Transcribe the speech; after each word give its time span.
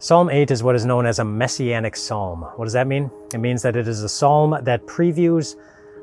Psalm 0.00 0.30
8 0.30 0.52
is 0.52 0.62
what 0.62 0.76
is 0.76 0.84
known 0.84 1.06
as 1.06 1.18
a 1.18 1.24
messianic 1.24 1.96
psalm. 1.96 2.42
What 2.54 2.66
does 2.66 2.72
that 2.74 2.86
mean? 2.86 3.10
It 3.34 3.38
means 3.38 3.62
that 3.62 3.74
it 3.74 3.88
is 3.88 4.04
a 4.04 4.08
psalm 4.08 4.56
that 4.62 4.86
previews 4.86 5.56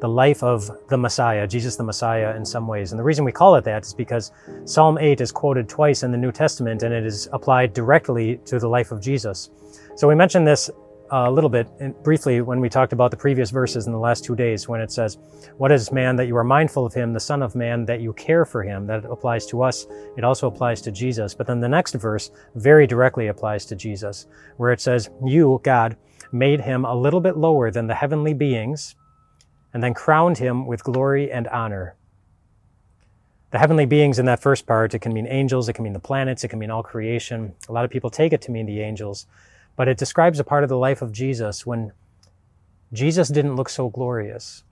the 0.00 0.08
life 0.08 0.42
of 0.42 0.70
the 0.88 0.96
Messiah, 0.96 1.46
Jesus 1.46 1.76
the 1.76 1.84
Messiah, 1.84 2.34
in 2.34 2.42
some 2.42 2.66
ways. 2.66 2.92
And 2.92 2.98
the 2.98 3.04
reason 3.04 3.22
we 3.22 3.32
call 3.32 3.54
it 3.56 3.64
that 3.64 3.84
is 3.84 3.92
because 3.92 4.32
Psalm 4.64 4.96
8 4.96 5.20
is 5.20 5.30
quoted 5.30 5.68
twice 5.68 6.04
in 6.04 6.10
the 6.10 6.16
New 6.16 6.32
Testament 6.32 6.82
and 6.82 6.94
it 6.94 7.04
is 7.04 7.28
applied 7.34 7.74
directly 7.74 8.38
to 8.46 8.58
the 8.58 8.66
life 8.66 8.92
of 8.92 9.00
Jesus. 9.02 9.50
So 9.94 10.08
we 10.08 10.14
mentioned 10.14 10.46
this 10.46 10.70
a 11.12 11.30
little 11.30 11.50
bit 11.50 11.68
uh, 11.80 11.88
briefly 12.02 12.40
when 12.40 12.58
we 12.60 12.68
talked 12.68 12.92
about 12.92 13.10
the 13.10 13.16
previous 13.16 13.50
verses 13.50 13.86
in 13.86 13.92
the 13.92 13.98
last 13.98 14.24
two 14.24 14.34
days 14.34 14.66
when 14.66 14.80
it 14.80 14.90
says, 14.90 15.18
What 15.58 15.70
is 15.70 15.92
man 15.92 16.16
that 16.16 16.26
you 16.26 16.36
are 16.36 16.44
mindful 16.44 16.86
of 16.86 16.94
him, 16.94 17.12
the 17.12 17.20
Son 17.20 17.42
of 17.42 17.54
Man 17.54 17.84
that 17.84 18.00
you 18.00 18.12
care 18.14 18.44
for 18.44 18.62
him? 18.62 18.86
That 18.86 19.04
applies 19.04 19.46
to 19.46 19.62
us. 19.62 19.86
It 20.16 20.24
also 20.24 20.48
applies 20.48 20.80
to 20.82 20.90
Jesus. 20.90 21.34
But 21.34 21.46
then 21.46 21.60
the 21.60 21.68
next 21.68 21.94
verse 21.94 22.30
very 22.54 22.86
directly 22.86 23.28
applies 23.28 23.66
to 23.66 23.76
Jesus, 23.76 24.26
where 24.56 24.72
it 24.72 24.80
says, 24.80 25.10
You, 25.24 25.60
God, 25.62 25.96
made 26.32 26.62
him 26.62 26.84
a 26.84 26.94
little 26.94 27.20
bit 27.20 27.36
lower 27.36 27.70
than 27.70 27.86
the 27.86 27.94
heavenly 27.94 28.32
beings 28.32 28.96
and 29.72 29.82
then 29.82 29.94
crowned 29.94 30.38
him 30.38 30.66
with 30.66 30.84
glory 30.84 31.30
and 31.30 31.48
honor. 31.48 31.96
The 33.50 33.58
heavenly 33.58 33.84
beings 33.84 34.18
in 34.18 34.26
that 34.26 34.40
first 34.40 34.66
part, 34.66 34.94
it 34.94 35.00
can 35.00 35.12
mean 35.12 35.26
angels, 35.26 35.68
it 35.68 35.74
can 35.74 35.84
mean 35.84 35.92
the 35.92 36.00
planets, 36.00 36.42
it 36.42 36.48
can 36.48 36.58
mean 36.58 36.70
all 36.70 36.82
creation. 36.82 37.54
A 37.68 37.72
lot 37.72 37.84
of 37.84 37.90
people 37.90 38.08
take 38.08 38.32
it 38.32 38.40
to 38.42 38.50
mean 38.50 38.66
the 38.66 38.80
angels. 38.80 39.26
But 39.76 39.88
it 39.88 39.98
describes 39.98 40.38
a 40.38 40.44
part 40.44 40.62
of 40.62 40.68
the 40.68 40.76
life 40.76 41.02
of 41.02 41.12
Jesus 41.12 41.66
when 41.66 41.92
Jesus 42.92 43.28
didn't 43.28 43.56
look 43.56 43.68
so 43.68 43.88
glorious. 43.88 44.64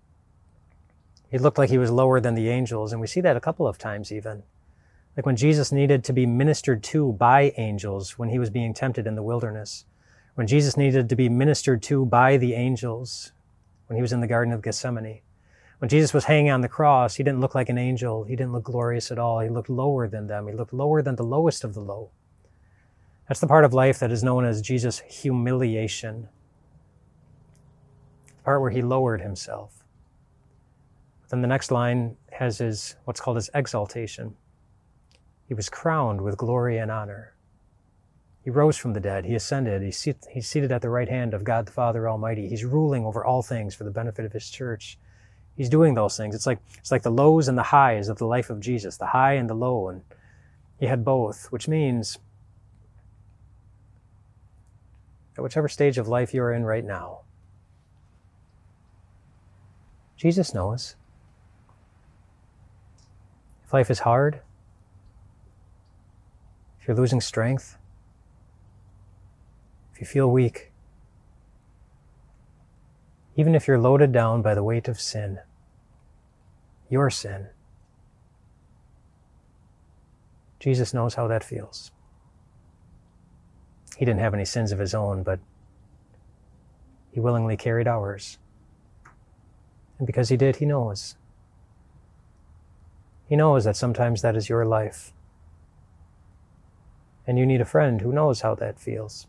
He 1.31 1.39
looked 1.39 1.59
like 1.59 1.71
he 1.71 1.79
was 1.79 1.91
lower 1.91 2.21
than 2.21 2.35
the 2.35 2.49
angels, 2.49 2.93
and 2.93 3.01
we 3.01 3.07
see 3.07 3.21
that 3.21 3.37
a 3.37 3.41
couple 3.41 3.67
of 3.67 3.79
times 3.79 4.13
even. 4.13 4.43
Like 5.17 5.27
when 5.27 5.37
Jesus 5.37 5.73
needed 5.73 6.05
to 6.05 6.13
be 6.13 6.27
ministered 6.27 6.83
to 6.85 7.13
by 7.13 7.53
angels 7.57 8.19
when 8.19 8.29
he 8.29 8.39
was 8.39 8.51
being 8.51 8.75
tempted 8.75 9.07
in 9.07 9.15
the 9.15 9.23
wilderness. 9.23 9.85
When 10.35 10.47
Jesus 10.47 10.77
needed 10.77 11.09
to 11.09 11.17
be 11.17 11.29
ministered 11.29 11.83
to 11.85 12.05
by 12.05 12.37
the 12.37 12.55
angels 12.55 13.33
when 13.87 13.97
he 13.97 14.03
was 14.03 14.13
in 14.13 14.21
the 14.21 14.27
Garden 14.27 14.53
of 14.53 14.63
Gethsemane. 14.63 15.21
When 15.79 15.89
Jesus 15.89 16.13
was 16.13 16.25
hanging 16.25 16.51
on 16.51 16.61
the 16.61 16.69
cross, 16.69 17.17
he 17.17 17.23
didn't 17.23 17.41
look 17.41 17.55
like 17.55 17.69
an 17.69 17.79
angel. 17.79 18.25
He 18.25 18.37
didn't 18.37 18.53
look 18.53 18.65
glorious 18.65 19.11
at 19.11 19.19
all. 19.19 19.41
He 19.41 19.49
looked 19.49 19.71
lower 19.71 20.07
than 20.07 20.27
them. 20.27 20.47
He 20.47 20.53
looked 20.53 20.73
lower 20.73 21.03
than 21.03 21.17
the 21.17 21.25
lowest 21.25 21.65
of 21.65 21.75
the 21.75 21.81
low. 21.81 22.11
That's 23.31 23.39
the 23.39 23.47
part 23.47 23.65
of 23.65 23.73
life 23.73 24.01
that 24.01 24.11
is 24.11 24.25
known 24.25 24.45
as 24.45 24.61
Jesus' 24.61 24.99
humiliation. 25.09 26.29
The 28.27 28.43
part 28.43 28.61
where 28.61 28.73
he 28.73 28.83
lowered 28.83 29.21
himself. 29.21 29.85
But 31.21 31.31
Then 31.31 31.41
the 31.41 31.47
next 31.47 31.71
line 31.71 32.17
has 32.33 32.59
his 32.59 32.97
what's 33.05 33.21
called 33.21 33.37
his 33.37 33.49
exaltation. 33.55 34.35
He 35.47 35.55
was 35.55 35.69
crowned 35.69 36.23
with 36.23 36.37
glory 36.37 36.79
and 36.79 36.91
honor. 36.91 37.35
He 38.43 38.51
rose 38.51 38.77
from 38.77 38.95
the 38.95 39.01
dead. 39.01 39.25
He 39.25 39.37
ascended. 39.37 39.81
He's, 39.81 40.09
he's 40.29 40.49
seated 40.49 40.73
at 40.73 40.83
the 40.83 40.91
right 40.91 41.09
hand 41.09 41.33
of 41.33 41.45
God 41.45 41.67
the 41.67 41.73
Father 41.73 42.09
Almighty. 42.09 42.49
He's 42.49 42.65
ruling 42.65 43.05
over 43.05 43.25
all 43.25 43.43
things 43.43 43.77
for 43.77 43.85
the 43.85 43.93
benefit 43.93 44.25
of 44.25 44.33
his 44.33 44.51
church. 44.51 44.99
He's 45.57 45.69
doing 45.69 45.95
those 45.95 46.17
things. 46.17 46.35
It's 46.35 46.49
like 46.49 46.59
it's 46.79 46.91
like 46.91 47.03
the 47.03 47.13
lows 47.13 47.47
and 47.47 47.57
the 47.57 47.63
highs 47.63 48.09
of 48.09 48.19
the 48.19 48.27
life 48.27 48.51
of 48.51 48.59
Jesus, 48.59 48.97
the 48.97 49.07
high 49.07 49.35
and 49.35 49.49
the 49.49 49.55
low, 49.55 49.87
and 49.87 50.03
he 50.81 50.87
had 50.87 51.05
both, 51.05 51.47
which 51.53 51.69
means 51.69 52.19
at 55.37 55.43
whichever 55.43 55.69
stage 55.69 55.99
of 55.99 56.09
life 56.09 56.35
you're 56.35 56.53
in 56.53 56.65
right 56.65 56.85
now. 56.85 57.21
Jesus 60.17 60.53
knows. 60.53 60.97
If 63.65 63.73
life 63.73 63.91
is 63.91 64.01
hard, 64.01 64.41
if 66.81 66.89
you're 66.89 66.97
losing 66.97 67.21
strength, 67.21 67.79
if 69.93 70.01
you 70.01 70.07
feel 70.07 70.31
weak, 70.31 70.73
even 73.37 73.55
if 73.55 73.67
you're 73.67 73.79
loaded 73.79 74.13
down 74.13 74.43
by 74.43 74.55
the 74.55 74.63
weight 74.63 74.89
of 74.89 75.01
sin, 75.01 75.39
your 76.91 77.09
sin, 77.09 77.49
Jesus 80.59 80.93
knows 80.93 81.15
how 81.15 81.27
that 81.29 81.43
feels. 81.43 81.93
He 84.01 84.07
didn't 84.07 84.21
have 84.21 84.33
any 84.33 84.47
sins 84.47 84.73
of 84.73 84.79
his 84.79 84.95
own, 84.95 85.23
but 85.23 85.41
he 87.13 87.21
willingly 87.21 87.59
carried 87.59 87.87
ours. 87.87 88.39
And 89.99 90.07
because 90.07 90.31
he 90.31 90.39
did, 90.39 90.57
he 90.57 90.65
knows. 90.65 91.17
He 93.29 93.37
knows 93.37 93.65
that 93.65 93.77
sometimes 93.77 94.23
that 94.23 94.37
is 94.37 94.49
your 94.49 94.65
life. 94.65 95.13
And 97.27 97.39
you 97.39 97.45
need 97.45 97.61
a 97.61 97.67
friend 97.67 98.01
who 98.01 98.11
knows 98.11 98.41
how 98.41 98.55
that 98.55 98.81
feels. 98.81 99.27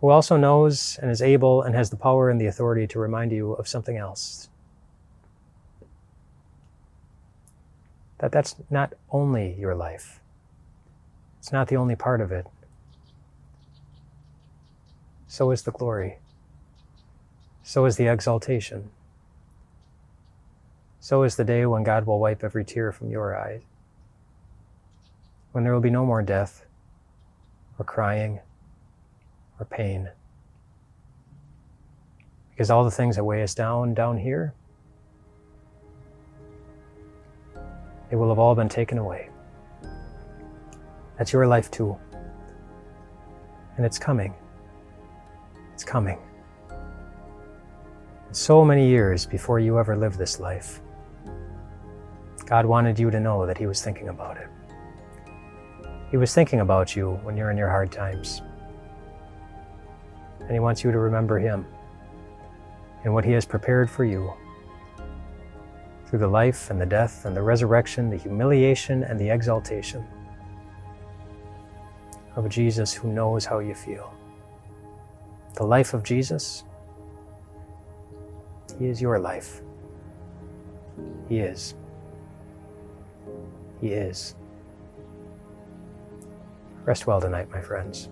Who 0.00 0.10
also 0.10 0.36
knows 0.36 0.96
and 1.02 1.10
is 1.10 1.20
able 1.20 1.60
and 1.60 1.74
has 1.74 1.90
the 1.90 1.96
power 1.96 2.30
and 2.30 2.40
the 2.40 2.46
authority 2.46 2.86
to 2.86 3.00
remind 3.00 3.32
you 3.32 3.54
of 3.54 3.66
something 3.66 3.96
else. 3.96 4.48
That 8.18 8.30
that's 8.30 8.54
not 8.70 8.94
only 9.10 9.56
your 9.58 9.74
life. 9.74 10.20
It's 11.40 11.50
not 11.50 11.66
the 11.66 11.74
only 11.74 11.96
part 11.96 12.20
of 12.20 12.30
it 12.30 12.46
so 15.32 15.50
is 15.50 15.62
the 15.62 15.70
glory. 15.70 16.18
So 17.62 17.86
is 17.86 17.96
the 17.96 18.06
exaltation. 18.06 18.90
So 21.00 21.22
is 21.22 21.36
the 21.36 21.44
day 21.44 21.64
when 21.64 21.84
God 21.84 22.04
will 22.04 22.18
wipe 22.18 22.44
every 22.44 22.66
tear 22.66 22.92
from 22.92 23.08
your 23.08 23.34
eyes. 23.34 23.62
When 25.52 25.64
there 25.64 25.72
will 25.72 25.80
be 25.80 25.88
no 25.88 26.04
more 26.04 26.20
death, 26.20 26.66
or 27.78 27.86
crying, 27.86 28.40
or 29.58 29.64
pain. 29.64 30.10
Because 32.50 32.68
all 32.68 32.84
the 32.84 32.90
things 32.90 33.16
that 33.16 33.24
weigh 33.24 33.42
us 33.42 33.54
down 33.54 33.94
down 33.94 34.18
here, 34.18 34.52
they 38.10 38.16
will 38.16 38.28
have 38.28 38.38
all 38.38 38.54
been 38.54 38.68
taken 38.68 38.98
away. 38.98 39.30
That's 41.16 41.32
your 41.32 41.46
life 41.46 41.70
too. 41.70 41.96
And 43.78 43.86
it's 43.86 43.98
coming. 43.98 44.34
It's 45.82 45.90
coming. 45.90 46.20
So 48.30 48.64
many 48.64 48.88
years 48.88 49.26
before 49.26 49.58
you 49.58 49.80
ever 49.80 49.96
lived 49.96 50.16
this 50.16 50.38
life, 50.38 50.80
God 52.46 52.66
wanted 52.66 53.00
you 53.00 53.10
to 53.10 53.18
know 53.18 53.46
that 53.46 53.58
He 53.58 53.66
was 53.66 53.82
thinking 53.82 54.08
about 54.08 54.36
it. 54.36 54.46
He 56.08 56.16
was 56.16 56.32
thinking 56.32 56.60
about 56.60 56.94
you 56.94 57.18
when 57.24 57.36
you're 57.36 57.50
in 57.50 57.56
your 57.56 57.68
hard 57.68 57.90
times. 57.90 58.42
And 60.42 60.52
He 60.52 60.60
wants 60.60 60.84
you 60.84 60.92
to 60.92 60.98
remember 61.00 61.40
Him 61.40 61.66
and 63.02 63.12
what 63.12 63.24
He 63.24 63.32
has 63.32 63.44
prepared 63.44 63.90
for 63.90 64.04
you 64.04 64.32
through 66.06 66.20
the 66.20 66.28
life 66.28 66.70
and 66.70 66.80
the 66.80 66.86
death 66.86 67.24
and 67.24 67.36
the 67.36 67.42
resurrection, 67.42 68.08
the 68.08 68.16
humiliation 68.16 69.02
and 69.02 69.18
the 69.18 69.30
exaltation 69.30 70.06
of 72.36 72.48
Jesus 72.48 72.94
who 72.94 73.12
knows 73.12 73.44
how 73.44 73.58
you 73.58 73.74
feel 73.74 74.14
the 75.54 75.64
life 75.64 75.94
of 75.94 76.02
Jesus, 76.02 76.64
He 78.78 78.86
is 78.86 79.00
your 79.00 79.18
life. 79.18 79.62
He 81.28 81.38
is. 81.38 81.74
He 83.80 83.88
is. 83.88 84.34
Rest 86.84 87.06
well 87.06 87.20
tonight, 87.20 87.50
my 87.50 87.60
friends. 87.60 88.08